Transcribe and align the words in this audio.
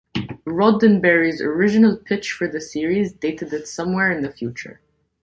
Roddenberry's 0.47 1.41
original 1.43 1.95
pitch 1.95 2.31
for 2.31 2.47
the 2.47 2.59
series 2.59 3.13
dated 3.13 3.53
it 3.53 3.67
'somewhere 3.67 4.11
in 4.11 4.23
the 4.23 4.31
future. 4.31 4.81